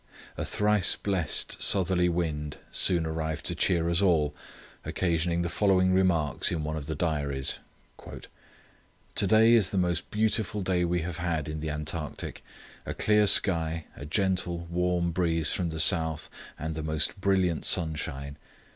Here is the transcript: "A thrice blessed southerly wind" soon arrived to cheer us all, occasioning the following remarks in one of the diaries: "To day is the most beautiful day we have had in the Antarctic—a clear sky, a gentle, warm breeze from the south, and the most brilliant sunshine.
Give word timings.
"A 0.35 0.43
thrice 0.43 0.95
blessed 0.95 1.61
southerly 1.61 2.09
wind" 2.09 2.57
soon 2.71 3.05
arrived 3.05 3.45
to 3.45 3.53
cheer 3.53 3.87
us 3.87 4.01
all, 4.01 4.33
occasioning 4.83 5.43
the 5.43 5.47
following 5.47 5.93
remarks 5.93 6.51
in 6.51 6.63
one 6.63 6.75
of 6.75 6.87
the 6.87 6.95
diaries: 6.95 7.59
"To 8.07 9.27
day 9.27 9.53
is 9.53 9.69
the 9.69 9.77
most 9.77 10.09
beautiful 10.09 10.63
day 10.63 10.83
we 10.85 11.01
have 11.01 11.17
had 11.17 11.47
in 11.47 11.59
the 11.59 11.69
Antarctic—a 11.69 12.95
clear 12.95 13.27
sky, 13.27 13.85
a 13.95 14.07
gentle, 14.07 14.65
warm 14.71 15.11
breeze 15.11 15.51
from 15.51 15.69
the 15.69 15.79
south, 15.79 16.31
and 16.57 16.73
the 16.73 16.81
most 16.81 17.21
brilliant 17.21 17.63
sunshine. 17.65 18.39